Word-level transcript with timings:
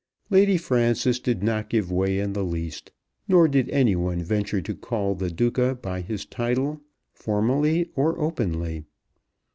Lady 0.31 0.57
Frances 0.57 1.19
did 1.19 1.43
not 1.43 1.69
give 1.69 1.91
way 1.91 2.17
in 2.17 2.33
the 2.33 2.43
least, 2.43 2.91
nor 3.27 3.47
did 3.47 3.69
any 3.69 3.95
one 3.95 4.19
venture 4.23 4.59
to 4.59 4.73
call 4.73 5.13
the 5.13 5.29
Duca 5.29 5.75
by 5.79 6.01
his 6.01 6.25
title, 6.25 6.81
formally 7.13 7.91
or 7.95 8.17
openly. 8.19 8.85